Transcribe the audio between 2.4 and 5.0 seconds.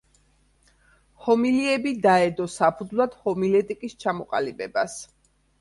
საფუძვლად ჰომილეტიკის ჩამოყალიბებას.